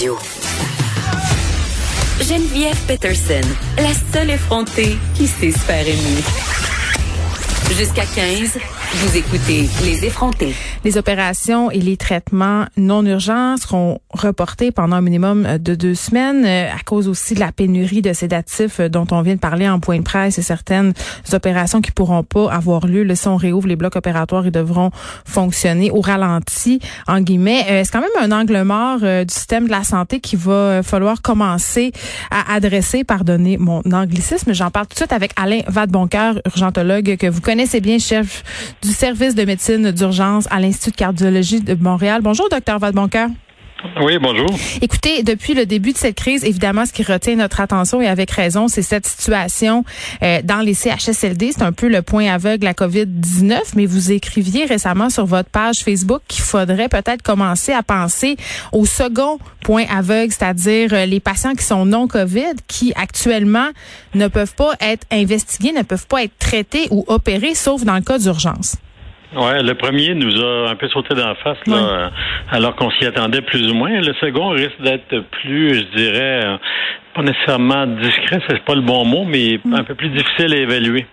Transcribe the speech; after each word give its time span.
Radio. 0.00 0.16
Geneviève 2.22 2.78
Peterson, 2.86 3.42
la 3.76 3.92
seule 4.14 4.30
effrontée 4.30 4.96
qui 5.14 5.26
sait 5.26 5.50
se 5.50 5.58
faire. 5.58 5.84
Jusqu'à 7.76 8.06
15, 8.06 8.56
vous 8.92 9.16
écoutez 9.16 9.68
Les 9.84 10.04
effrontés. 10.04 10.52
Les 10.84 10.98
opérations 10.98 11.70
et 11.70 11.78
les 11.78 11.96
traitements 11.96 12.64
non 12.76 13.06
urgents 13.06 13.56
seront 13.56 14.00
reportés 14.10 14.72
pendant 14.72 14.96
un 14.96 15.00
minimum 15.00 15.58
de 15.58 15.76
deux 15.76 15.94
semaines 15.94 16.44
euh, 16.44 16.74
à 16.74 16.80
cause 16.84 17.06
aussi 17.06 17.34
de 17.34 17.40
la 17.40 17.52
pénurie 17.52 18.02
de 18.02 18.12
sédatifs 18.12 18.80
euh, 18.80 18.88
dont 18.88 19.06
on 19.12 19.22
vient 19.22 19.36
de 19.36 19.40
parler 19.40 19.68
en 19.68 19.78
point 19.78 19.98
de 19.98 20.02
presse 20.02 20.38
et 20.38 20.42
certaines 20.42 20.92
opérations 21.32 21.80
qui 21.80 21.92
pourront 21.92 22.24
pas 22.24 22.52
avoir 22.52 22.88
lieu. 22.88 23.04
Le 23.04 23.14
si 23.14 23.28
on 23.28 23.36
réouvre 23.36 23.68
les 23.68 23.76
blocs 23.76 23.94
opératoires, 23.94 24.44
ils 24.44 24.50
devront 24.50 24.90
fonctionner 25.24 25.92
au 25.92 26.00
ralenti, 26.00 26.80
en 27.06 27.20
guillemets. 27.20 27.64
Euh, 27.70 27.82
c'est 27.84 27.92
quand 27.92 28.00
même 28.00 28.10
un 28.20 28.36
angle 28.36 28.60
mort 28.62 28.98
du 28.98 29.32
système 29.32 29.66
de 29.66 29.70
la 29.70 29.84
santé 29.84 30.18
qu'il 30.18 30.40
va 30.40 30.82
falloir 30.82 31.22
commencer 31.22 31.92
à 32.32 32.54
adresser. 32.54 33.04
Pardonnez 33.04 33.56
mon 33.56 33.82
anglicisme. 33.92 34.52
J'en 34.52 34.70
parle 34.70 34.88
tout 34.88 34.94
de 34.94 34.98
suite 34.98 35.12
avec 35.12 35.32
Alain 35.36 35.60
Vadeboncoeur, 35.68 36.40
urgentologue 36.44 37.16
que 37.16 37.28
vous 37.28 37.40
connaissez 37.40 37.80
bien, 37.80 37.98
chef 37.98 38.42
du 38.82 38.90
service 38.90 39.34
de 39.34 39.44
médecine 39.44 39.90
d'urgence 39.90 40.46
à 40.50 40.60
l'Institut 40.60 40.90
de 40.92 40.96
cardiologie 40.96 41.60
de 41.60 41.74
Montréal. 41.74 42.22
Bonjour, 42.22 42.48
docteur 42.48 42.78
Vadeboncoeur. 42.78 43.28
Oui, 44.00 44.18
bonjour. 44.20 44.48
Écoutez, 44.82 45.22
depuis 45.22 45.54
le 45.54 45.66
début 45.66 45.92
de 45.92 45.98
cette 45.98 46.16
crise, 46.16 46.44
évidemment, 46.44 46.84
ce 46.84 46.92
qui 46.92 47.02
retient 47.02 47.36
notre 47.36 47.60
attention 47.60 48.00
et 48.00 48.06
avec 48.06 48.30
raison, 48.30 48.68
c'est 48.68 48.82
cette 48.82 49.06
situation 49.06 49.84
euh, 50.22 50.40
dans 50.44 50.60
les 50.60 50.74
CHSLD. 50.74 51.52
C'est 51.52 51.62
un 51.62 51.72
peu 51.72 51.88
le 51.88 52.02
point 52.02 52.26
aveugle 52.26 52.64
la 52.64 52.74
COVID-19, 52.74 53.58
mais 53.76 53.86
vous 53.86 54.12
écriviez 54.12 54.64
récemment 54.64 55.10
sur 55.10 55.26
votre 55.26 55.48
page 55.48 55.78
Facebook 55.78 56.22
qu'il 56.28 56.44
faudrait 56.44 56.88
peut-être 56.88 57.22
commencer 57.22 57.72
à 57.72 57.82
penser 57.82 58.36
au 58.72 58.84
second 58.84 59.38
point 59.62 59.84
aveugle, 59.90 60.32
c'est-à-dire 60.32 60.92
euh, 60.92 61.06
les 61.06 61.20
patients 61.20 61.54
qui 61.54 61.64
sont 61.64 61.86
non 61.86 62.06
COVID, 62.06 62.56
qui 62.68 62.92
actuellement 62.96 63.68
ne 64.14 64.28
peuvent 64.28 64.54
pas 64.54 64.74
être 64.80 65.06
investigués, 65.10 65.72
ne 65.72 65.82
peuvent 65.82 66.06
pas 66.06 66.24
être 66.24 66.38
traités 66.38 66.88
ou 66.90 67.04
opérés, 67.08 67.54
sauf 67.54 67.84
dans 67.84 67.96
le 67.96 68.02
cas 68.02 68.18
d'urgence. 68.18 68.76
Ouais, 69.36 69.62
le 69.62 69.74
premier 69.74 70.14
nous 70.14 70.42
a 70.42 70.70
un 70.70 70.74
peu 70.74 70.88
sauté 70.88 71.14
dans 71.14 71.28
la 71.28 71.34
face, 71.36 71.58
là, 71.66 72.10
alors 72.50 72.74
qu'on 72.74 72.90
s'y 72.90 73.06
attendait 73.06 73.42
plus 73.42 73.70
ou 73.70 73.74
moins. 73.74 74.00
Le 74.00 74.12
second 74.14 74.48
risque 74.48 74.80
d'être 74.80 75.20
plus, 75.30 75.74
je 75.74 75.96
dirais, 75.96 76.58
pas 77.14 77.22
nécessairement 77.22 77.86
discret, 77.86 78.40
c'est 78.48 78.64
pas 78.64 78.74
le 78.74 78.82
bon 78.82 79.04
mot, 79.04 79.24
mais 79.24 79.58
un 79.72 79.84
peu 79.84 79.94
plus 79.94 80.10
difficile 80.10 80.54
à 80.54 80.56
évaluer. 80.56 81.06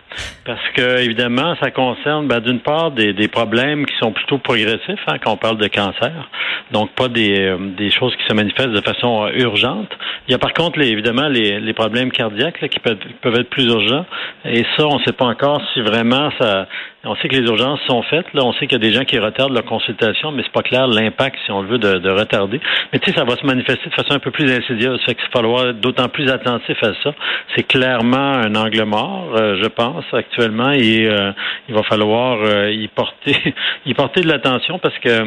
Parce 0.45 0.62
que, 0.76 1.00
évidemment, 1.00 1.56
ça 1.62 1.72
concerne, 1.72 2.28
ben, 2.28 2.39
d'une 2.39 2.59
part, 2.59 2.92
des, 2.92 3.14
des, 3.14 3.28
problèmes 3.28 3.86
qui 3.86 3.95
sont 3.98 4.12
plutôt 4.12 4.38
progressifs, 4.38 5.04
hein, 5.08 5.17
quand 5.23 5.34
on 5.34 5.38
parle 5.38 5.58
de 5.58 5.67
cancer. 5.67 6.30
Donc, 6.72 6.92
pas 6.92 7.08
des, 7.08 7.39
euh, 7.39 7.58
des 7.78 7.92
choses 7.92 8.16
qui 8.16 8.26
se 8.28 8.34
manifestent 8.34 8.72
de 8.72 8.81
façon 8.81 9.26
euh, 9.26 9.31
urgente. 9.44 9.89
Il 10.28 10.31
y 10.31 10.36
a 10.36 10.38
par 10.38 10.54
contre, 10.54 10.80
les, 10.80 10.88
évidemment, 10.88 11.28
les, 11.28 11.59
les 11.59 11.73
problèmes 11.73 12.11
cardiaques 12.11 12.67
qui 12.70 12.80
peuvent, 12.80 13.36
être 13.36 13.50
plus 13.50 13.66
urgents. 13.66 14.06
Et 14.45 14.64
ça, 14.76 14.88
on 14.88 15.00
ne 15.00 15.04
sait 15.04 15.14
pas 15.14 15.26
encore 15.26 15.61
si 15.73 15.82
vraiment 15.82 16.30
ça. 16.39 16.67
On 17.04 17.16
sait 17.17 17.30
que 17.30 17.36
les 17.36 17.48
urgences 17.48 17.80
sont 17.88 18.02
faites. 18.04 18.26
Là, 18.34 18.44
on 18.44 18.54
sait 18.54 18.67
qu'il 18.67 18.73
y 18.73 18.76
a 18.76 18.89
des 18.89 18.92
gens 18.92 19.06
qui 19.06 19.17
retardent 19.17 19.54
leur 19.54 19.64
consultation, 19.66 20.32
mais 20.32 20.44
c'est 20.44 20.52
pas 20.52 20.64
clair 20.64 20.88
l'impact, 20.88 21.38
si 21.45 21.52
on 21.52 21.61
le 21.61 21.67
veut, 21.70 21.78
de, 21.78 22.00
de 22.00 22.09
retarder. 22.09 22.59
Mais 22.92 23.00
tu 23.00 23.11
sais, 23.11 23.17
ça 23.17 23.23
va 23.23 23.36
se 23.38 23.45
manifester 23.45 23.89
de 23.89 23.94
façon 23.94 24.14
un 24.14 24.20
peu 24.20 24.32
plus 24.32 24.52
insidieuse. 24.52 25.00
Fait 25.06 25.16
qu'il 25.16 25.23
va 25.26 25.32
falloir 25.32 25.73
d'autant 25.88 26.10
plus 26.10 26.30
attentif 26.30 26.76
à 26.84 26.92
ça. 27.02 27.14
C'est 27.56 27.64
clairement 27.64 28.18
un 28.18 28.56
angle 28.56 28.84
mort, 28.84 29.34
euh, 29.36 29.58
je 29.62 29.68
pense, 29.68 30.04
actuellement, 30.12 30.72
et 30.72 31.08
euh, 31.08 31.32
il 31.70 31.76
va 31.76 31.84
falloir 31.84 32.40
euh, 32.44 32.72
y 32.72 32.88
porter 32.90 33.38
y 33.86 33.94
porter 33.94 34.22
de 34.22 34.28
l'attention 34.28 34.80
parce 34.80 34.98
que, 35.00 35.22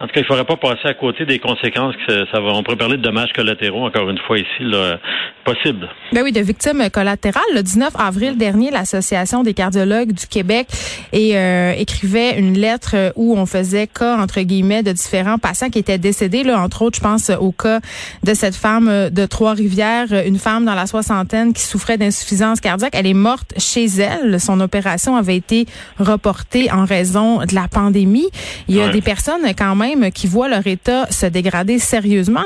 en 0.00 0.06
tout 0.06 0.14
cas, 0.14 0.20
il 0.20 0.20
ne 0.20 0.26
faudrait 0.26 0.44
pas 0.44 0.56
passer 0.56 0.88
à 0.88 0.94
côté 0.94 1.26
des 1.26 1.38
conséquences 1.38 1.94
que 2.06 2.26
ça, 2.32 2.40
va. 2.40 2.52
On 2.54 2.62
pourrait 2.62 2.76
parler 2.76 2.96
de 2.96 3.02
dommages 3.02 3.32
collatéraux, 3.34 3.84
encore 3.84 4.08
une 4.08 4.18
fois, 4.18 4.38
ici, 4.38 4.46
là, 4.60 4.98
possible. 5.44 5.88
Ben 6.12 6.22
oui, 6.22 6.32
de 6.32 6.40
victimes 6.40 6.88
collatérales. 6.90 7.42
Le 7.54 7.62
19 7.62 7.92
avril 7.98 8.38
dernier, 8.38 8.70
l'Association 8.70 9.42
des 9.42 9.52
cardiologues 9.52 10.12
du 10.12 10.26
Québec 10.26 10.68
écrivait 11.12 12.38
une 12.38 12.58
lettre 12.58 13.12
où 13.16 13.36
on 13.36 13.44
faisait 13.44 13.86
cas, 13.86 14.16
entre 14.16 14.40
guillemets, 14.40 14.82
de 14.82 14.92
différents 14.92 15.38
patients 15.38 15.68
qui 15.68 15.78
étaient 15.78 15.98
décédés, 15.98 16.42
là, 16.42 16.58
entre 16.58 16.82
autres, 16.82 16.96
je 16.96 17.02
pense 17.02 17.30
au 17.30 17.52
cas 17.52 17.80
de 18.24 18.34
cette 18.34 18.56
femme 18.56 19.10
de 19.10 19.26
Trois-Rivières 19.26 20.05
une 20.12 20.38
femme 20.38 20.64
dans 20.64 20.74
la 20.74 20.86
soixantaine 20.86 21.52
qui 21.52 21.62
souffrait 21.62 21.98
d'insuffisance 21.98 22.60
cardiaque. 22.60 22.94
Elle 22.94 23.06
est 23.06 23.14
morte 23.14 23.54
chez 23.58 23.86
elle. 23.86 24.40
Son 24.40 24.60
opération 24.60 25.16
avait 25.16 25.36
été 25.36 25.66
reportée 25.98 26.70
en 26.70 26.84
raison 26.84 27.38
de 27.38 27.54
la 27.54 27.68
pandémie. 27.68 28.28
Il 28.68 28.76
y 28.76 28.80
a 28.80 28.88
des 28.88 29.02
personnes 29.02 29.46
quand 29.56 29.74
même 29.74 30.10
qui 30.10 30.26
voient 30.26 30.48
leur 30.48 30.66
état 30.66 31.06
se 31.10 31.26
dégrader 31.26 31.78
sérieusement. 31.78 32.44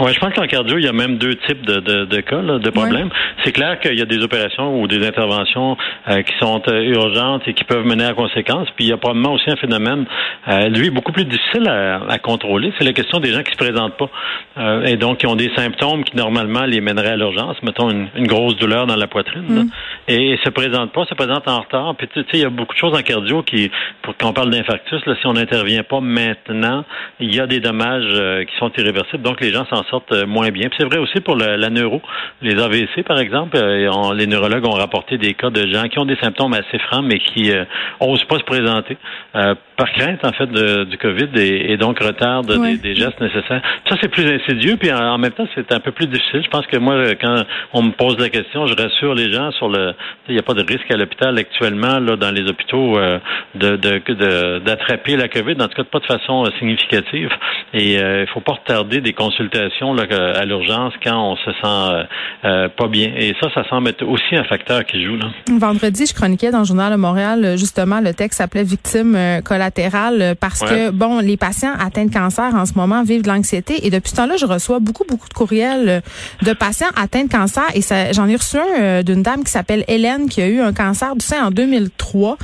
Oui, 0.00 0.12
je 0.12 0.18
pense 0.18 0.34
qu'en 0.34 0.46
cardio, 0.46 0.76
il 0.78 0.84
y 0.84 0.88
a 0.88 0.92
même 0.92 1.18
deux 1.18 1.36
types 1.46 1.64
de, 1.64 1.78
de, 1.78 2.04
de 2.04 2.20
cas, 2.20 2.42
de 2.42 2.70
problèmes. 2.70 3.10
C'est 3.44 3.52
clair 3.52 3.78
qu'il 3.78 3.96
y 3.96 4.02
a 4.02 4.06
des 4.06 4.24
opérations 4.24 4.80
ou 4.80 4.88
des 4.88 5.06
interventions 5.06 5.76
euh, 6.08 6.22
qui 6.22 6.32
sont 6.40 6.60
euh, 6.66 6.82
urgentes 6.82 7.46
et 7.46 7.54
qui 7.54 7.62
peuvent 7.62 7.86
mener 7.86 8.04
à 8.04 8.12
conséquences. 8.12 8.68
Puis 8.74 8.86
il 8.86 8.88
y 8.88 8.92
a 8.92 8.96
probablement 8.96 9.34
aussi 9.34 9.48
un 9.50 9.56
phénomène, 9.56 10.04
euh, 10.48 10.68
lui, 10.68 10.90
beaucoup 10.90 11.12
plus 11.12 11.24
difficile 11.24 11.68
à, 11.68 12.00
à 12.08 12.18
contrôler. 12.18 12.72
C'est 12.76 12.84
la 12.84 12.92
question 12.92 13.20
des 13.20 13.32
gens 13.32 13.44
qui 13.44 13.52
se 13.52 13.56
présentent 13.56 13.96
pas 13.96 14.10
et 14.84 14.96
donc 14.96 15.18
qui 15.18 15.26
ont 15.26 15.36
des 15.36 15.50
symptômes 15.56 16.04
qui 16.04 16.16
normalement 16.16 16.64
les 16.64 16.80
mèneraient 16.80 17.10
à 17.10 17.16
l'urgence. 17.16 17.56
Mettons 17.62 17.90
une, 17.90 18.08
une, 18.16 18.26
grosse 18.26 18.56
douleur 18.56 18.86
dans 18.86 18.96
la 18.96 19.06
poitrine 19.06 19.42
mm. 19.42 19.68
et, 20.08 20.32
et 20.32 20.36
se 20.44 20.50
présentent 20.50 20.92
pas, 20.92 21.04
se 21.06 21.14
présentent 21.14 21.48
en 21.48 21.60
retard. 21.60 21.94
Puis 21.96 22.08
tu 22.08 22.20
sais, 22.20 22.26
il 22.34 22.40
y 22.40 22.44
a 22.44 22.50
beaucoup 22.50 22.74
de 22.74 22.78
choses 22.78 22.94
en 22.94 23.02
cardio 23.02 23.42
qui, 23.42 23.70
pour 24.02 24.16
qu'on 24.16 24.32
parle 24.32 24.50
d'infarctus, 24.50 25.04
là, 25.06 25.14
si 25.20 25.26
on 25.26 25.34
n'intervient 25.34 25.82
pas 25.82 26.00
maintenant, 26.00 26.84
il 27.20 27.34
y 27.34 27.40
a 27.40 27.46
des 27.46 27.60
dommages 27.60 28.46
qui 28.46 28.56
sont 28.58 28.72
irréversibles. 28.76 29.22
Donc 29.22 29.40
les 29.40 29.52
gens 29.52 29.66
s'en 29.66 29.83
sortent 29.90 30.12
euh, 30.12 30.26
moins 30.26 30.50
bien. 30.50 30.68
c'est 30.76 30.84
vrai 30.84 30.98
aussi 30.98 31.20
pour 31.20 31.36
la 31.36 31.70
neuro. 31.70 32.00
Les 32.42 32.60
AVC, 32.60 33.02
par 33.06 33.18
exemple, 33.18 33.56
euh, 33.56 34.14
les 34.14 34.26
neurologues 34.26 34.66
ont 34.66 34.72
rapporté 34.72 35.18
des 35.18 35.34
cas 35.34 35.50
de 35.50 35.66
gens 35.66 35.88
qui 35.88 35.98
ont 35.98 36.04
des 36.04 36.16
symptômes 36.16 36.54
assez 36.54 36.78
francs, 36.78 37.04
mais 37.04 37.18
qui 37.18 37.50
n'osent 38.00 38.22
euh, 38.22 38.26
pas 38.28 38.38
se 38.38 38.44
présenter 38.44 38.96
par 39.76 39.90
crainte, 39.90 40.24
en 40.24 40.30
fait, 40.30 40.46
du 40.46 40.96
COVID 40.98 41.30
et, 41.34 41.76
donc 41.76 41.98
retardent 41.98 42.46
des, 42.80 42.94
gestes 42.94 43.20
nécessaires. 43.20 43.60
Ça, 43.88 43.96
c'est 44.00 44.08
plus 44.08 44.24
insidieux, 44.24 44.76
puis 44.76 44.92
en, 44.92 45.18
même 45.18 45.32
temps, 45.32 45.48
c'est 45.56 45.72
un 45.72 45.80
peu 45.80 45.90
plus 45.90 46.06
difficile. 46.06 46.42
Je 46.44 46.48
pense 46.48 46.64
que 46.68 46.76
moi, 46.76 47.16
quand 47.20 47.42
on 47.72 47.82
me 47.82 47.90
pose 47.90 48.16
la 48.20 48.28
question, 48.28 48.68
je 48.68 48.74
rassure 48.76 49.16
les 49.16 49.32
gens 49.32 49.50
sur 49.50 49.68
le... 49.68 49.92
Il 50.28 50.34
n'y 50.34 50.38
a 50.38 50.44
pas 50.44 50.54
de 50.54 50.62
risque 50.62 50.88
à 50.92 50.96
l'hôpital 50.96 51.36
actuellement, 51.36 51.98
là, 51.98 52.14
dans 52.14 52.30
les 52.30 52.48
hôpitaux, 52.48 52.96
de, 53.56 54.58
d'attraper 54.60 55.16
la 55.16 55.26
COVID, 55.26 55.56
en 55.60 55.66
tout 55.66 55.82
cas 55.82 55.84
pas 55.84 55.98
de 55.98 56.06
façon 56.06 56.44
significative. 56.60 57.30
Et 57.72 57.94
il 57.94 58.00
ne 58.00 58.26
faut 58.26 58.40
pas 58.40 58.52
retarder 58.52 59.00
des 59.00 59.12
consultations 59.12 59.73
à 59.82 60.44
l'urgence 60.44 60.92
quand 61.02 61.32
on 61.32 61.36
se 61.36 61.50
sent 61.52 61.64
euh, 61.64 62.04
euh, 62.44 62.68
pas 62.68 62.88
bien. 62.88 63.12
Et 63.16 63.34
ça, 63.40 63.48
ça 63.54 63.68
semble 63.68 63.88
être 63.88 64.06
aussi 64.06 64.36
un 64.36 64.44
facteur 64.44 64.84
qui 64.84 65.04
joue. 65.04 65.16
Là. 65.16 65.26
Vendredi, 65.50 66.06
je 66.06 66.14
chroniquais 66.14 66.50
dans 66.50 66.60
le 66.60 66.64
Journal 66.64 66.92
de 66.92 66.96
Montréal, 66.96 67.54
justement, 67.56 68.00
le 68.00 68.14
texte 68.14 68.38
s'appelait 68.38 68.64
Victime 68.64 69.14
euh, 69.14 69.40
collatérale 69.40 70.34
parce 70.40 70.60
que, 70.60 70.90
bon, 70.90 71.20
les 71.20 71.36
patients 71.36 71.74
atteints 71.78 72.06
de 72.06 72.12
cancer 72.12 72.54
en 72.54 72.66
ce 72.66 72.74
moment 72.74 73.02
vivent 73.02 73.22
de 73.22 73.28
l'anxiété. 73.28 73.86
Et 73.86 73.90
depuis 73.90 74.10
ce 74.10 74.16
temps-là, 74.16 74.36
je 74.36 74.46
reçois 74.46 74.78
beaucoup, 74.78 75.04
beaucoup 75.08 75.28
de 75.28 75.34
courriels 75.34 76.02
de 76.42 76.52
patients 76.52 76.88
atteints 76.96 77.24
de 77.24 77.30
cancer. 77.30 77.64
Et 77.74 77.80
j'en 78.12 78.28
ai 78.28 78.36
reçu 78.36 78.56
un 78.58 79.02
d'une 79.02 79.22
dame 79.22 79.44
qui 79.44 79.50
s'appelle 79.50 79.84
Hélène 79.88 80.28
qui 80.28 80.40
a 80.42 80.46
eu 80.46 80.60
un 80.60 80.72
cancer 80.72 81.14
du 81.16 81.24
sein 81.24 81.46
en 81.46 81.50
2003. 81.50 82.36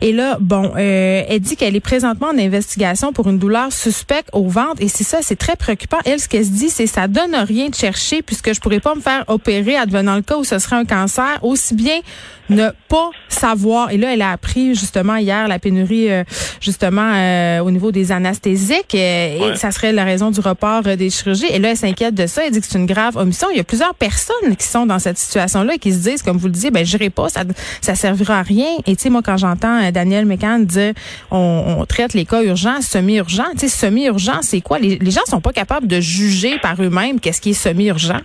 Et 0.00 0.12
là, 0.12 0.38
bon, 0.40 0.72
elle 0.76 1.40
dit 1.40 1.56
qu'elle 1.56 1.76
est 1.76 1.80
présentement 1.80 2.28
en 2.28 2.38
investigation 2.38 3.12
pour 3.12 3.28
une 3.28 3.38
douleur 3.38 3.72
suspecte 3.72 4.28
au 4.32 4.48
ventre. 4.48 4.80
Et 4.80 4.88
c'est 4.88 5.04
ça, 5.04 5.18
c'est 5.22 5.36
très 5.36 5.56
préoccupant. 5.56 5.98
Elle, 6.04 6.20
ce 6.20 6.28
qu'elle 6.28 6.44
se 6.44 6.50
dit, 6.50 6.70
c'est 6.70 6.86
ça 6.86 7.08
donne 7.08 7.34
rien 7.34 7.68
de 7.68 7.74
chercher 7.74 8.22
puisque 8.22 8.52
je 8.52 8.60
pourrais 8.60 8.80
pas 8.80 8.94
me 8.94 9.00
faire 9.00 9.24
opérer 9.28 9.76
advenant 9.76 10.16
le 10.16 10.22
cas 10.22 10.36
où 10.36 10.44
ce 10.44 10.58
serait 10.58 10.76
un 10.76 10.84
cancer, 10.84 11.38
aussi 11.42 11.74
bien 11.74 12.00
ne 12.48 12.68
pas 12.88 13.10
savoir. 13.28 13.90
Et 13.90 13.96
là, 13.96 14.12
elle 14.12 14.22
a 14.22 14.30
appris 14.30 14.74
justement 14.74 15.16
hier 15.16 15.48
la 15.48 15.58
pénurie 15.58 16.10
euh, 16.10 16.24
justement 16.66 17.12
euh, 17.14 17.60
au 17.60 17.70
niveau 17.70 17.92
des 17.92 18.12
anesthésiques 18.12 18.94
et 18.94 19.38
ça 19.54 19.70
serait 19.70 19.92
la 19.92 20.04
raison 20.04 20.30
du 20.30 20.40
report 20.40 20.82
euh, 20.86 20.96
des 20.96 21.10
chirurgies. 21.10 21.46
Et 21.50 21.58
là, 21.58 21.70
elle 21.70 21.76
s'inquiète 21.76 22.14
de 22.14 22.26
ça. 22.26 22.44
Elle 22.44 22.52
dit 22.52 22.60
que 22.60 22.66
c'est 22.68 22.78
une 22.78 22.86
grave 22.86 23.16
omission. 23.16 23.48
Il 23.52 23.56
y 23.56 23.60
a 23.60 23.64
plusieurs 23.64 23.94
personnes 23.94 24.56
qui 24.58 24.66
sont 24.66 24.84
dans 24.84 24.98
cette 24.98 25.16
situation-là 25.16 25.74
et 25.74 25.78
qui 25.78 25.92
se 25.92 25.98
disent, 25.98 26.22
comme 26.22 26.36
vous 26.36 26.46
le 26.46 26.52
disiez, 26.52 26.70
ben 26.70 26.84
j'irai 26.84 27.08
pas, 27.08 27.28
ça 27.28 27.44
ça 27.80 27.94
servira 27.94 28.40
à 28.40 28.42
rien. 28.42 28.66
Et 28.86 28.96
tu 28.96 29.04
sais, 29.04 29.10
moi, 29.10 29.22
quand 29.24 29.36
j'entends 29.36 29.90
Daniel 29.92 30.26
Mécan 30.26 30.58
dire 30.58 30.92
on, 31.30 31.84
traite 31.88 32.14
les 32.14 32.24
cas 32.24 32.42
urgents, 32.42 32.80
semi-urgents, 32.80 33.52
tu 33.52 33.60
sais, 33.60 33.68
semi-urgent, 33.68 34.40
c'est 34.42 34.60
quoi? 34.60 34.78
Les, 34.78 34.98
les 34.98 35.10
gens 35.10 35.24
sont 35.26 35.40
pas 35.40 35.52
capables 35.52 35.86
de 35.86 36.00
juger 36.00 36.58
par 36.58 36.82
eux-mêmes 36.82 37.20
qu'est-ce 37.20 37.40
qui 37.40 37.50
est 37.50 37.54
semi-urgent. 37.54 38.20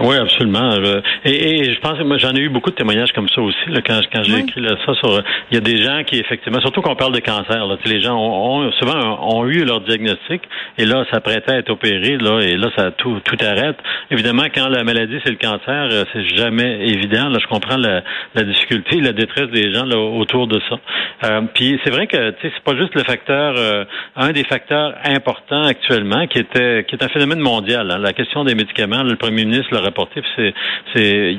Oui, 0.00 0.16
absolument. 0.16 0.72
Et, 1.24 1.72
je 1.72 1.80
pense, 1.80 1.98
moi, 2.00 2.18
j'en 2.18 2.34
ai 2.34 2.40
eu 2.40 2.48
beaucoup 2.48 2.70
de 2.70 2.76
témoignages 2.76 3.12
comme 3.12 3.28
ça 3.28 3.40
aussi. 3.40 3.68
Là, 3.68 3.80
quand, 3.80 4.00
quand 4.12 4.22
j'ai 4.22 4.38
écrit 4.40 4.62
ça 4.84 4.94
sur, 4.94 5.22
il 5.50 5.54
y 5.54 5.56
a 5.56 5.60
des 5.60 5.82
gens 5.82 6.02
qui 6.04 6.18
effectivement, 6.18 6.60
surtout 6.60 6.82
qu'on 6.82 6.96
parle 6.96 7.12
de 7.12 7.20
cancer, 7.20 7.66
là, 7.66 7.76
les 7.84 8.02
gens 8.02 8.16
ont, 8.16 8.70
souvent 8.72 9.18
ont 9.34 9.46
eu 9.46 9.64
leur 9.64 9.80
diagnostic 9.80 10.42
et 10.78 10.84
là, 10.84 11.04
ça 11.10 11.20
prêtait 11.20 11.52
à 11.52 11.58
être 11.58 11.70
opéré, 11.70 12.16
là, 12.18 12.40
et 12.40 12.56
là, 12.56 12.68
ça 12.76 12.90
tout 12.90 13.20
tout 13.24 13.36
arrête. 13.40 13.76
Évidemment, 14.10 14.44
quand 14.54 14.68
la 14.68 14.84
maladie 14.84 15.18
c'est 15.24 15.30
le 15.30 15.36
cancer, 15.36 15.88
euh, 15.90 16.04
c'est 16.12 16.24
jamais 16.36 16.88
évident. 16.88 17.28
Là, 17.28 17.38
je 17.40 17.46
comprends 17.46 17.76
la, 17.76 18.02
la 18.34 18.42
difficulté, 18.42 19.00
la 19.00 19.12
détresse 19.12 19.50
des 19.50 19.72
gens 19.72 19.84
là, 19.84 19.96
autour 19.96 20.46
de 20.46 20.60
ça. 20.68 20.78
Euh, 21.24 21.42
puis 21.54 21.80
c'est 21.84 21.90
vrai 21.90 22.06
que 22.06 22.34
c'est 22.42 22.52
pas 22.64 22.76
juste 22.76 22.94
le 22.94 23.04
facteur, 23.04 23.54
euh, 23.56 23.84
un 24.16 24.32
des 24.32 24.44
facteurs 24.44 24.94
importants 25.04 25.62
actuellement 25.62 26.26
qui 26.26 26.38
était 26.38 26.84
qui 26.86 26.96
est 26.96 27.04
un 27.04 27.08
phénomène 27.08 27.40
mondial. 27.40 27.90
Hein. 27.90 27.98
la 27.98 28.12
question 28.12 28.44
des 28.44 28.54
médicaments, 28.54 29.02
le 29.02 29.16
premier 29.16 29.44
ministre 29.44 29.85
rapporté. 29.86 30.22
C'est 30.36 30.54
c'est 30.94 31.34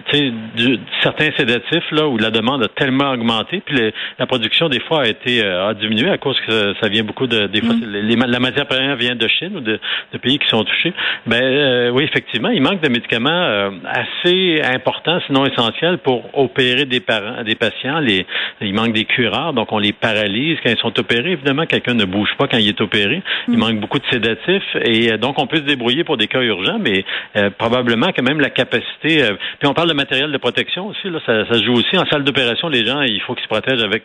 certains 1.03 1.31
sédatifs 1.37 1.91
là 1.91 2.07
où 2.07 2.17
la 2.17 2.31
demande 2.31 2.63
a 2.63 2.67
tellement 2.67 3.11
augmenté, 3.11 3.61
puis 3.65 3.93
la 4.19 4.25
production 4.25 4.69
des 4.69 4.79
fois 4.79 5.03
a 5.03 5.07
été 5.07 5.43
a 5.45 5.73
diminué 5.73 6.09
à 6.09 6.17
cause 6.17 6.37
que 6.47 6.73
ça 6.81 6.89
vient 6.89 7.03
beaucoup 7.03 7.27
de 7.27 7.47
des 7.47 7.61
fois 7.61 7.75
mm. 7.75 8.25
la 8.27 8.39
matière 8.39 8.67
première 8.67 8.95
vient 8.95 9.15
de 9.15 9.27
Chine 9.27 9.57
ou 9.57 9.59
de, 9.59 9.79
de 10.13 10.17
pays 10.17 10.39
qui 10.39 10.47
sont 10.47 10.63
touchés. 10.63 10.93
Ben 11.25 11.91
oui, 11.91 12.03
effectivement, 12.03 12.49
il 12.49 12.61
manque 12.61 12.81
de 12.81 12.89
médicaments 12.89 13.71
assez 13.85 14.61
importants, 14.63 15.19
sinon 15.27 15.45
essentiels, 15.45 15.97
pour 15.99 16.37
opérer 16.37 16.85
des 16.85 16.99
parents, 16.99 17.43
des 17.43 17.55
patients. 17.55 17.99
Les, 17.99 18.25
il 18.61 18.73
manque 18.73 18.93
des 18.93 19.05
cureurs, 19.05 19.53
donc 19.53 19.71
on 19.71 19.79
les 19.79 19.93
paralyse 19.93 20.57
quand 20.63 20.71
ils 20.71 20.79
sont 20.79 20.97
opérés. 20.99 21.31
Évidemment, 21.31 21.65
quelqu'un 21.65 21.93
ne 21.93 22.05
bouge 22.05 22.29
pas 22.37 22.47
quand 22.47 22.57
il 22.57 22.69
est 22.69 22.81
opéré. 22.81 23.21
Il 23.47 23.55
mm. 23.55 23.59
manque 23.59 23.79
beaucoup 23.79 23.99
de 23.99 24.05
sédatifs 24.11 24.75
et 24.81 25.11
euh, 25.11 25.17
donc 25.17 25.39
on 25.39 25.47
peut 25.47 25.57
se 25.57 25.63
débrouiller 25.63 26.03
pour 26.03 26.17
des 26.17 26.27
cas 26.27 26.41
urgents, 26.41 26.79
mais 26.79 27.05
euh, 27.35 27.49
probablement 27.57 28.07
quand 28.15 28.23
même 28.23 28.36
la 28.41 28.49
capacité. 28.49 29.23
Euh, 29.23 29.35
puis 29.59 29.67
on 29.67 29.73
parle 29.73 29.89
de 29.89 29.93
matériel 29.93 30.31
de 30.31 30.37
protection 30.37 30.87
aussi. 30.87 31.09
Là, 31.09 31.19
ça, 31.25 31.45
ça 31.51 31.61
joue 31.61 31.73
aussi 31.73 31.97
en 31.97 32.05
salle 32.05 32.23
d'opération. 32.23 32.69
Les 32.69 32.85
gens, 32.85 33.01
il 33.01 33.21
faut 33.21 33.33
qu'ils 33.33 33.43
se 33.43 33.49
protègent 33.49 33.83
avec 33.83 34.03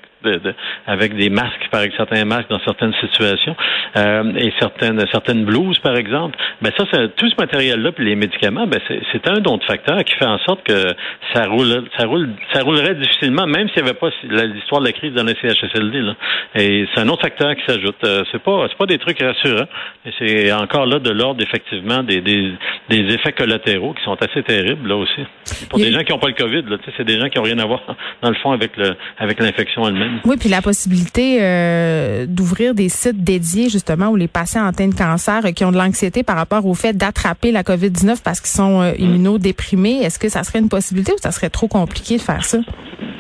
avec 0.86 1.16
des 1.16 1.30
masques, 1.30 1.68
par 1.72 1.80
exemple, 1.80 2.10
certains 2.10 2.24
masques 2.24 2.48
dans 2.48 2.60
certaines 2.60 2.94
situations 3.00 3.56
et 3.96 4.52
certaines 4.60 5.04
certaines 5.10 5.44
blouses, 5.44 5.78
par 5.80 5.96
exemple. 5.96 6.38
Ben 6.60 6.70
ça, 6.76 6.84
tout 7.16 7.28
ce 7.28 7.34
matériel-là, 7.38 7.92
puis 7.92 8.04
les 8.04 8.14
médicaments, 8.14 8.66
ben 8.66 8.80
c'est 8.88 9.28
un 9.28 9.42
autre 9.44 9.66
facteur 9.66 10.04
qui 10.04 10.14
fait 10.14 10.26
en 10.26 10.38
sorte 10.38 10.62
que 10.64 10.94
ça 11.34 11.46
roule, 11.46 11.84
ça 11.98 12.06
roule, 12.06 12.30
ça 12.52 12.62
roulerait 12.62 12.94
difficilement, 12.94 13.46
même 13.46 13.68
s'il 13.70 13.82
n'y 13.82 13.88
avait 13.88 13.98
pas 13.98 14.10
l'histoire 14.22 14.80
de 14.80 14.86
la 14.86 14.92
crise 14.92 15.12
dans 15.12 15.24
le 15.24 15.34
CHSLD. 15.34 16.12
Et 16.54 16.86
c'est 16.94 17.00
un 17.00 17.08
autre 17.08 17.22
facteur 17.22 17.54
qui 17.56 17.62
s'ajoute. 17.66 17.96
Euh, 18.04 18.22
c'est 18.30 18.42
pas, 18.42 18.66
c'est 18.68 18.76
pas 18.76 18.86
des 18.86 18.98
trucs 18.98 19.20
rassurants. 19.20 19.68
Et 20.06 20.10
c'est 20.18 20.52
encore 20.52 20.86
là 20.86 20.98
de 20.98 21.10
l'ordre 21.10 21.42
effectivement 21.42 22.02
des, 22.02 22.20
des, 22.20 22.54
effets 22.90 23.32
collatéraux 23.32 23.94
qui 23.94 24.04
sont 24.04 24.11
assez 24.20 24.42
terribles 24.42 24.88
là 24.88 24.96
aussi. 24.96 25.22
Pour 25.68 25.78
des 25.78 25.92
gens 25.92 26.02
qui 26.02 26.12
n'ont 26.12 26.18
pas 26.18 26.28
le 26.28 26.34
Covid, 26.34 26.62
là, 26.62 26.76
c'est 26.96 27.04
des 27.04 27.18
gens 27.18 27.28
qui 27.28 27.38
n'ont 27.38 27.44
rien 27.44 27.58
à 27.58 27.66
voir 27.66 27.80
dans 28.22 28.28
le 28.28 28.36
fond 28.36 28.52
avec 28.52 28.76
le, 28.76 28.94
avec 29.18 29.40
l'infection 29.40 29.86
elle-même. 29.86 30.20
Oui, 30.24 30.36
puis 30.38 30.48
la 30.48 30.62
possibilité 30.62 31.38
euh, 31.40 32.26
d'ouvrir 32.26 32.74
des 32.74 32.88
sites 32.88 33.22
dédiés 33.22 33.68
justement 33.68 34.08
où 34.08 34.16
les 34.16 34.28
patients 34.28 34.66
atteints 34.66 34.88
de 34.88 34.94
cancer 34.94 35.44
euh, 35.44 35.52
qui 35.52 35.64
ont 35.64 35.72
de 35.72 35.78
l'anxiété 35.78 36.22
par 36.22 36.36
rapport 36.36 36.66
au 36.66 36.74
fait 36.74 36.96
d'attraper 36.96 37.52
la 37.52 37.62
COVID-19 37.62 38.22
parce 38.22 38.40
qu'ils 38.40 38.50
sont 38.50 38.82
euh, 38.82 38.92
immunodéprimés 38.98 40.02
est-ce 40.02 40.18
que 40.18 40.28
ça 40.28 40.44
serait 40.44 40.58
une 40.58 40.68
possibilité 40.68 41.12
ou 41.12 41.18
ça 41.18 41.30
serait 41.30 41.50
trop 41.50 41.68
compliqué 41.68 42.16
de 42.16 42.22
faire 42.22 42.44
ça? 42.44 42.58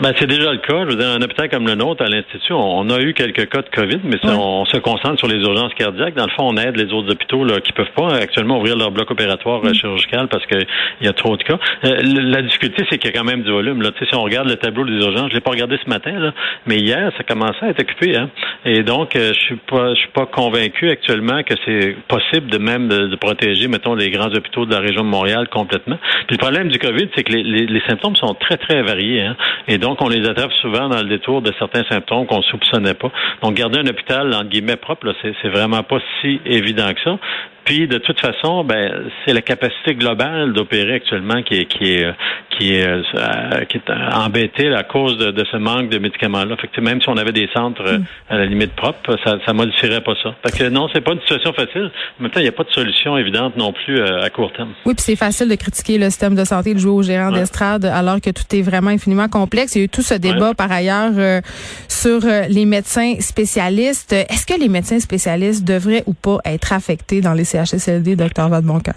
Ben, 0.00 0.12
c'est 0.18 0.26
déjà 0.26 0.52
le 0.52 0.58
cas. 0.58 0.84
Je 0.84 0.90
veux 0.90 0.96
dire, 0.96 1.08
un 1.08 1.22
hôpital 1.22 1.48
comme 1.48 1.66
le 1.66 1.74
nôtre, 1.74 2.04
à 2.04 2.08
l'Institut, 2.08 2.52
on, 2.52 2.88
a 2.90 3.00
eu 3.00 3.14
quelques 3.14 3.48
cas 3.48 3.62
de 3.62 3.68
COVID, 3.68 4.00
mais 4.04 4.16
on, 4.24 4.64
se 4.64 4.76
concentre 4.78 5.18
sur 5.18 5.28
les 5.28 5.38
urgences 5.38 5.74
cardiaques. 5.74 6.14
Dans 6.14 6.26
le 6.26 6.30
fond, 6.30 6.48
on 6.48 6.56
aide 6.56 6.76
les 6.76 6.92
autres 6.92 7.12
hôpitaux 7.12 7.44
là, 7.44 7.60
qui 7.60 7.72
peuvent 7.72 7.92
pas 7.94 8.14
actuellement 8.14 8.58
ouvrir 8.58 8.76
leur 8.76 8.90
bloc 8.90 9.10
opératoire 9.10 9.60
euh, 9.64 9.70
mm. 9.70 9.74
chirurgical 9.74 10.28
parce 10.28 10.46
qu'il 10.46 10.66
y 11.00 11.08
a 11.08 11.12
trop 11.12 11.36
de 11.36 11.42
cas. 11.42 11.58
Euh, 11.84 11.96
la 12.02 12.42
difficulté, 12.42 12.84
c'est 12.90 12.98
qu'il 12.98 13.10
y 13.10 13.14
a 13.14 13.18
quand 13.18 13.26
même 13.26 13.42
du 13.42 13.50
volume. 13.50 13.82
Là. 13.82 13.90
si 13.98 14.14
on 14.14 14.22
regarde 14.22 14.48
le 14.48 14.56
tableau 14.56 14.84
des 14.84 15.04
urgences, 15.04 15.30
je 15.30 15.34
l'ai 15.34 15.40
pas 15.40 15.50
regardé 15.50 15.78
ce 15.82 15.88
matin, 15.88 16.12
là, 16.18 16.32
mais 16.66 16.78
hier, 16.78 17.12
ça 17.16 17.24
commençait 17.24 17.66
à 17.66 17.68
être 17.68 17.80
occupé. 17.80 18.16
Hein? 18.16 18.30
Et 18.64 18.82
donc, 18.82 19.16
euh, 19.16 19.32
je 19.34 19.40
suis 19.40 19.56
pas 19.56 19.94
je 19.94 20.00
suis 20.00 20.10
pas 20.10 20.26
convaincu 20.26 20.90
actuellement 20.90 21.42
que 21.42 21.54
c'est 21.64 21.96
possible 22.08 22.50
de 22.50 22.58
même 22.58 22.88
de, 22.88 23.16
protéger, 23.16 23.68
mettons, 23.68 23.94
les 23.94 24.10
grands 24.10 24.32
hôpitaux 24.32 24.66
de 24.66 24.72
la 24.72 24.80
région 24.80 25.02
de 25.02 25.08
Montréal 25.08 25.48
complètement. 25.48 25.98
Puis 26.26 26.36
le 26.36 26.38
problème 26.38 26.68
du 26.68 26.78
COVID, 26.78 27.08
c'est 27.14 27.24
que 27.24 27.32
les, 27.32 27.42
les, 27.42 27.82
symptômes 27.86 28.16
sont 28.16 28.34
très, 28.34 28.56
très 28.56 28.82
variés. 28.82 29.22
Hein? 29.22 29.36
Et 29.68 29.78
donc, 29.82 30.00
on 30.00 30.08
les 30.08 30.28
attrape 30.28 30.52
souvent 30.60 30.88
dans 30.88 31.02
le 31.02 31.08
détour 31.08 31.42
de 31.42 31.52
certains 31.58 31.82
symptômes 31.90 32.24
qu'on 32.26 32.40
soupçonnait 32.42 32.94
pas. 32.94 33.10
Donc, 33.42 33.54
garder 33.54 33.80
un 33.80 33.86
hôpital, 33.88 34.32
entre 34.32 34.48
guillemets, 34.48 34.76
propre, 34.76 35.12
c'est 35.20 35.48
vraiment 35.48 35.82
pas 35.82 35.98
si 36.20 36.40
évident 36.46 36.88
que 36.94 37.00
ça. 37.02 37.18
Puis 37.64 37.86
de 37.86 37.98
toute 37.98 38.20
façon, 38.20 38.64
ben 38.64 39.08
c'est 39.24 39.32
la 39.32 39.40
capacité 39.40 39.94
globale 39.94 40.52
d'opérer 40.52 40.94
actuellement 40.94 41.42
qui 41.42 41.54
est 41.54 41.64
qui 41.66 41.94
est 41.94 42.12
qui 42.62 42.74
est, 42.74 42.86
euh, 42.86 43.64
qui 43.68 43.78
est 43.78 43.90
embêtée 44.12 44.72
à 44.72 44.84
cause 44.84 45.18
de, 45.18 45.44
ce 45.50 45.56
manque 45.56 45.88
de 45.88 45.98
médicaments-là. 45.98 46.56
Fait 46.56 46.68
que 46.68 46.80
même 46.80 47.00
si 47.00 47.08
on 47.08 47.16
avait 47.16 47.32
des 47.32 47.48
centres 47.52 47.82
euh, 47.84 47.98
à 48.30 48.36
la 48.38 48.46
limite 48.46 48.72
propre, 48.74 49.16
ça 49.24 49.38
ça 49.44 49.52
modifierait 49.52 50.00
pas 50.00 50.14
ça. 50.22 50.34
Fait 50.44 50.56
que 50.56 50.68
non, 50.68 50.88
c'est 50.92 51.00
pas 51.00 51.12
une 51.12 51.20
situation 51.20 51.52
facile. 51.52 51.90
En 52.18 52.22
même 52.22 52.30
temps, 52.30 52.40
il 52.40 52.44
n'y 52.44 52.48
a 52.48 52.52
pas 52.52 52.62
de 52.62 52.70
solution 52.70 53.18
évidente 53.18 53.56
non 53.56 53.72
plus 53.72 53.98
euh, 53.98 54.22
à 54.22 54.30
court 54.30 54.52
terme. 54.52 54.70
Oui, 54.86 54.94
puis 54.94 55.02
c'est 55.02 55.16
facile 55.16 55.48
de 55.48 55.54
critiquer 55.56 55.98
le 55.98 56.06
système 56.06 56.36
de 56.36 56.44
santé, 56.44 56.74
de 56.74 56.78
jouer 56.78 56.92
au 56.92 57.02
gérant 57.02 57.32
d'estrade, 57.32 57.84
alors 57.84 58.20
que 58.20 58.30
tout 58.30 58.44
est 58.52 58.62
vraiment 58.62 58.90
infiniment 58.90 59.28
complexe. 59.28 59.74
Il 59.74 59.78
y 59.78 59.80
a 59.82 59.84
eu 59.86 59.88
tout 59.88 60.02
ce 60.02 60.14
débat 60.14 60.54
par 60.54 60.70
ailleurs 60.70 61.42
sur 61.88 62.20
les 62.48 62.64
médecins 62.64 63.14
spécialistes. 63.20 64.12
Est-ce 64.12 64.46
que 64.46 64.58
les 64.58 64.68
médecins 64.68 65.00
spécialistes 65.00 65.66
devraient 65.66 66.04
ou 66.06 66.14
pas 66.14 66.38
être 66.44 66.72
affectés 66.72 67.20
dans 67.20 67.34
les 67.34 67.44
CHSLD, 67.44 68.16
docteur 68.16 68.48
Vadeboncoeur? 68.48 68.94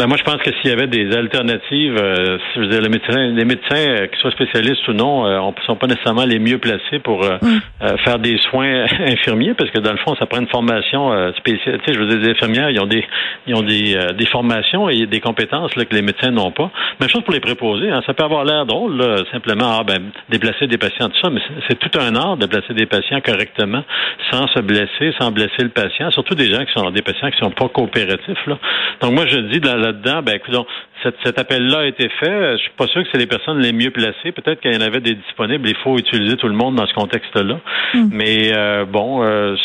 Ben 0.00 0.06
moi, 0.06 0.16
je 0.16 0.24
pense 0.24 0.38
que 0.38 0.50
s'il 0.50 0.70
y 0.70 0.72
avait 0.72 0.86
des 0.86 1.14
alternatives, 1.14 1.94
euh, 2.00 2.38
les 2.56 2.88
médecins, 2.88 3.26
les 3.36 3.44
médecins, 3.44 3.76
euh, 3.76 4.06
qu'ils 4.06 4.18
soient 4.18 4.30
spécialistes 4.30 4.88
ou 4.88 4.94
non, 4.94 5.26
euh, 5.26 5.38
ne 5.38 5.66
sont 5.66 5.76
pas 5.76 5.88
nécessairement 5.88 6.24
les 6.24 6.38
mieux 6.38 6.56
placés 6.56 7.00
pour 7.00 7.22
mm. 7.22 7.98
faire 8.02 8.18
des 8.18 8.38
soins 8.38 8.86
infirmiers, 9.00 9.52
parce 9.52 9.68
que 9.68 9.78
dans 9.78 9.92
le 9.92 9.98
fond, 9.98 10.16
ça 10.18 10.24
prend 10.24 10.40
une 10.40 10.48
formation 10.48 11.12
spéciale. 11.36 11.80
Tu 11.84 11.92
sais, 11.92 11.98
je 11.98 12.02
veux 12.02 12.06
dire, 12.06 12.18
les 12.18 12.30
infirmières, 12.30 12.70
ils 12.70 12.80
ont 12.80 12.86
des, 12.86 13.04
ils 13.46 13.54
ont 13.54 13.60
des, 13.60 13.94
des 14.16 14.24
formations 14.24 14.88
et 14.88 15.04
des 15.04 15.20
compétences 15.20 15.76
là, 15.76 15.84
que 15.84 15.94
les 15.94 16.00
médecins 16.00 16.30
n'ont 16.30 16.50
pas. 16.50 16.70
Même 16.98 17.10
chose 17.10 17.22
pour 17.22 17.34
les 17.34 17.40
préposés. 17.40 17.90
Hein, 17.90 18.00
ça 18.06 18.14
peut 18.14 18.24
avoir 18.24 18.46
l'air 18.46 18.64
drôle, 18.64 18.96
là, 18.96 19.16
simplement, 19.30 19.80
ah, 19.80 19.84
ben, 19.84 20.12
déplacer 20.30 20.66
des 20.66 20.78
patients, 20.78 21.10
tout 21.10 21.20
ça, 21.20 21.28
mais 21.28 21.42
c'est 21.68 21.78
tout 21.78 21.98
un 21.98 22.16
art 22.16 22.38
de 22.38 22.46
placer 22.46 22.72
des 22.72 22.86
patients 22.86 23.20
correctement, 23.20 23.84
sans 24.30 24.46
se 24.48 24.60
blesser, 24.60 25.12
sans 25.20 25.30
blesser 25.30 25.62
le 25.62 25.68
patient, 25.68 26.10
surtout 26.10 26.34
des 26.34 26.48
gens 26.48 26.64
qui 26.64 26.72
sont 26.72 26.90
des 26.90 27.02
patients 27.02 27.30
qui 27.30 27.36
sont 27.36 27.50
pas 27.50 27.68
coopératifs. 27.68 28.46
Là. 28.46 28.56
Donc 29.02 29.12
moi, 29.12 29.26
je 29.26 29.36
dis, 29.40 29.60
dans 29.60 29.89
là-dedans, 29.90 30.22
ben 30.22 30.36
écoute, 30.36 30.66
cet, 31.02 31.14
cet 31.24 31.38
appel-là 31.38 31.80
a 31.80 31.86
été 31.86 32.08
fait. 32.08 32.52
Je 32.52 32.62
suis 32.62 32.72
pas 32.76 32.86
sûr 32.86 33.02
que 33.02 33.08
c'est 33.12 33.18
les 33.18 33.26
personnes 33.26 33.58
les 33.58 33.72
mieux 33.72 33.90
placées. 33.90 34.32
Peut-être 34.32 34.60
qu'il 34.60 34.72
y 34.72 34.76
en 34.76 34.80
avait 34.80 35.00
des 35.00 35.14
disponibles. 35.14 35.68
Il 35.68 35.76
faut 35.76 35.98
utiliser 35.98 36.36
tout 36.36 36.48
le 36.48 36.54
monde 36.54 36.76
dans 36.76 36.86
ce 36.86 36.94
contexte-là. 36.94 37.58
Hmm. 37.94 38.08
Mais 38.12 38.52
euh, 38.54 38.84
bon, 38.84 39.22
euh, 39.22 39.56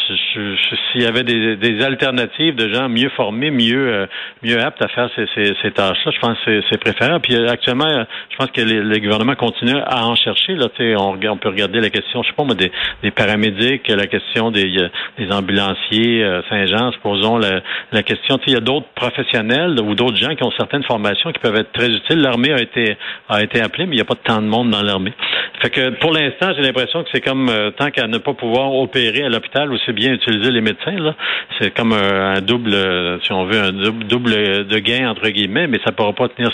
s'il 0.92 1.02
y 1.02 1.06
avait 1.06 1.24
des, 1.24 1.56
des, 1.58 1.84
alternatives 1.84 2.56
de 2.56 2.74
gens 2.74 2.90
mieux 2.90 3.10
formés, 3.10 3.52
mieux 3.52 3.88
euh, 3.88 4.06
mieux 4.44 4.60
aptes 4.60 4.82
à 4.82 4.88
faire 4.88 5.10
ces, 5.16 5.26
ces, 5.36 5.54
ces 5.62 5.72
tâches-là, 5.72 6.12
je 6.12 6.20
pense 6.20 6.38
que 6.46 6.62
c'est 6.70 6.80
préférable. 6.80 7.22
Puis 7.22 7.36
actuellement, 7.48 8.06
je 8.30 8.38
pense 8.38 8.52
que 8.52 8.62
les, 8.62 8.84
les 8.84 9.02
gouvernements 9.02 9.36
continuent 9.36 9.82
à 9.86 10.06
en 10.06 10.16
chercher. 10.16 10.56
Là, 10.56 10.68
on, 10.98 11.18
on 11.22 11.38
peut 11.38 11.50
regarder 11.50 11.82
la 11.82 11.90
question, 11.90 12.24
je 12.24 12.30
sais 12.30 12.36
pas, 12.36 12.46
des, 12.54 12.72
des 13.04 13.12
paramédics, 13.12 13.88
la 13.88 14.08
question 14.08 14.52
des, 14.52 14.90
des 15.18 15.32
ambulanciers, 15.32 16.26
Saint-Jean, 16.50 16.92
supposons 16.94 17.38
la, 17.38 17.62
la 17.92 18.04
question. 18.04 18.40
Il 18.48 18.54
y 18.54 18.58
a 18.58 18.60
d'autres 18.60 18.88
professionnels 18.96 19.80
ou 19.82 19.96
d'autres 19.96 20.15
gens 20.16 20.36
qui 20.36 20.44
ont 20.44 20.52
certaines 20.58 20.84
formations 20.84 21.32
qui 21.32 21.40
peuvent 21.40 21.56
être 21.56 21.72
très 21.72 21.90
utiles. 21.90 22.22
L'armée 22.22 22.54
a 22.54 22.62
été 22.62 22.98
a 23.30 23.44
été 23.44 23.62
appelée, 23.62 23.86
mais 23.86 23.94
il 23.94 23.98
n'y 23.98 24.02
a 24.02 24.06
pas 24.06 24.16
tant 24.16 24.42
de 24.42 24.48
monde 24.48 24.72
dans 24.72 24.82
l'armée. 24.82 25.14
Fait 25.62 25.70
que 25.70 25.90
pour 26.00 26.12
l'instant, 26.12 26.54
j'ai 26.56 26.62
l'impression 26.62 27.04
que 27.04 27.10
c'est 27.14 27.22
comme 27.22 27.50
euh, 27.50 27.72
tant 27.72 27.92
qu'à 27.92 28.08
ne 28.08 28.18
pas 28.18 28.34
pouvoir 28.34 28.74
opérer 28.74 29.24
à 29.24 29.30
l'hôpital, 29.30 29.72
aussi 29.72 29.92
bien 29.94 30.14
utiliser 30.14 30.52
les 30.52 30.62
médecins. 30.62 30.98
Là, 30.98 31.16
c'est 31.60 31.74
comme 31.76 31.94
un, 31.94 32.42
double, 32.42 32.76
si 33.24 33.32
on 33.32 33.46
veut, 33.46 33.60
un 33.60 33.72
double, 33.72 34.04
double 34.06 34.32
de 34.68 34.80
gain 34.80 35.10
entre 35.10 35.30
guillemets, 35.30 35.68
mais 35.68 35.78
ça 35.84 35.92
ne 35.92 35.96
pourra 35.96 36.14
pas 36.14 36.30
tenir 36.30 36.52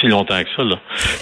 si 0.00 0.06
longtemps 0.06 0.40
que 0.42 0.48
ça. 0.56 0.64
Là. 0.64 0.76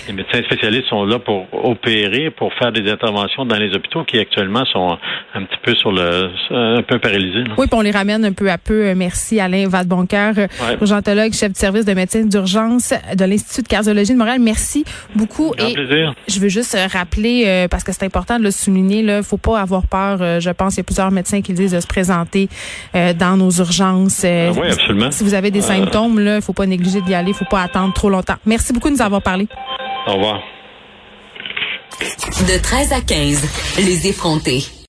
Les 0.06 0.14
médecins 0.14 0.42
spécialistes 0.42 0.88
sont 0.88 1.04
là 1.04 1.18
pour 1.18 1.46
opérer, 1.52 2.30
pour 2.30 2.52
faire 2.54 2.72
des 2.72 2.90
interventions 2.90 3.44
dans 3.44 3.56
les 3.56 3.74
hôpitaux 3.74 4.04
qui 4.04 4.18
actuellement 4.18 4.64
sont 4.66 4.98
un 5.34 5.42
petit 5.44 5.58
peu 5.62 5.74
sur 5.74 5.92
le 5.92 6.30
un 6.50 6.82
peu 6.82 6.98
paralysés. 6.98 7.44
Oui, 7.56 7.66
puis 7.66 7.78
on 7.78 7.80
les 7.80 7.90
ramène 7.90 8.24
un 8.24 8.32
peu 8.32 8.50
à 8.50 8.58
peu. 8.58 8.94
Merci 8.94 9.40
Alain 9.40 9.68
Vadeboncoeur, 9.68 10.34
urgentologue, 10.80 11.32
chef 11.32 11.52
de 11.52 11.56
service 11.56 11.84
de 11.84 11.94
médecine 11.94 12.28
d'urgence 12.28 12.92
de 13.14 13.24
l'Institut 13.24 13.62
de 13.62 13.68
cardiologie 13.68 14.12
de 14.12 14.18
Montréal. 14.18 14.38
Merci 14.40 14.84
beaucoup. 15.14 15.54
Et 15.58 15.74
plaisir. 15.74 16.14
Je 16.28 16.40
veux 16.40 16.48
juste 16.48 16.76
rappeler, 16.92 17.44
euh, 17.46 17.68
parce 17.68 17.84
que 17.84 17.92
c'est 17.92 18.04
important 18.04 18.38
de 18.38 18.44
le 18.44 18.50
souligner, 18.50 19.00
il 19.00 19.22
faut 19.22 19.36
pas 19.36 19.60
avoir 19.60 19.86
peur. 19.86 20.18
Euh, 20.20 20.40
je 20.40 20.50
pense 20.50 20.74
qu'il 20.74 20.80
y 20.80 20.84
a 20.84 20.84
plusieurs 20.84 21.10
médecins 21.10 21.40
qui 21.40 21.52
disent 21.52 21.72
de 21.72 21.80
se 21.80 21.86
présenter 21.86 22.48
euh, 22.94 23.12
dans 23.12 23.36
nos 23.36 23.50
urgences. 23.50 24.24
oui, 24.24 24.68
absolument. 24.70 25.10
Si 25.10 25.24
vous 25.24 25.34
avez 25.34 25.50
des 25.50 25.60
symptômes, 25.60 26.20
il 26.20 26.42
faut 26.42 26.52
pas 26.52 26.66
négliger 26.66 27.00
d'y 27.00 27.14
aller. 27.14 27.30
Il 27.30 27.34
faut 27.34 27.44
pas 27.44 27.62
attendre 27.62 27.92
trop 27.94 28.10
longtemps. 28.10 28.36
Merci 28.46 28.57
Merci 28.58 28.72
beaucoup 28.72 28.88
de 28.88 28.94
nous 28.94 29.02
avoir 29.02 29.22
parlé. 29.22 29.46
Au 30.08 30.14
revoir. 30.14 30.42
De 32.00 32.60
13 32.60 32.92
à 32.92 33.00
15, 33.00 33.48
les 33.78 34.08
effrontés. 34.08 34.64